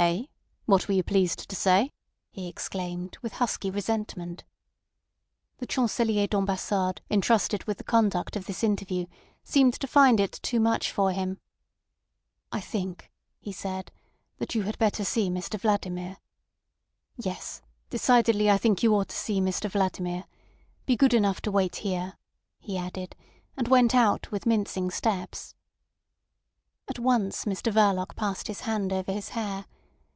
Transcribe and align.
"Eh? 0.00 0.26
What 0.64 0.86
were 0.86 0.94
you 0.94 1.02
pleased 1.02 1.48
to 1.50 1.56
say?" 1.56 1.92
he 2.30 2.46
exclaimed, 2.46 3.18
with 3.20 3.32
husky 3.32 3.68
resentment. 3.68 4.44
The 5.56 5.66
Chancelier 5.66 6.28
d'Ambassade 6.28 7.00
entrusted 7.10 7.64
with 7.64 7.78
the 7.78 7.84
conduct 7.84 8.36
of 8.36 8.46
this 8.46 8.62
interview 8.62 9.06
seemed 9.42 9.74
to 9.74 9.88
find 9.88 10.20
it 10.20 10.38
too 10.40 10.60
much 10.60 10.92
for 10.92 11.10
him. 11.10 11.40
"I 12.52 12.60
think," 12.60 13.10
he 13.40 13.50
said, 13.50 13.90
"that 14.36 14.54
you 14.54 14.62
had 14.62 14.78
better 14.78 15.04
see 15.04 15.28
Mr 15.30 15.58
Vladimir. 15.58 16.18
Yes, 17.16 17.60
decidedly 17.90 18.48
I 18.48 18.56
think 18.56 18.84
you 18.84 18.94
ought 18.94 19.08
to 19.08 19.16
see 19.16 19.40
Mr 19.40 19.68
Vladimir. 19.68 20.26
Be 20.86 20.94
good 20.94 21.12
enough 21.12 21.40
to 21.40 21.50
wait 21.50 21.74
here," 21.76 22.16
he 22.60 22.76
added, 22.78 23.16
and 23.56 23.66
went 23.66 23.96
out 23.96 24.30
with 24.30 24.46
mincing 24.46 24.92
steps. 24.92 25.56
At 26.86 27.00
once 27.00 27.46
Mr 27.46 27.72
Verloc 27.72 28.14
passed 28.14 28.46
his 28.46 28.60
hand 28.60 28.92
over 28.92 29.10
his 29.10 29.30
hair. 29.30 29.64